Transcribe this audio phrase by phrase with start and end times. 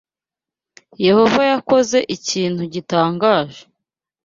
[1.05, 3.61] Yehova yakoze ikintu gitangaje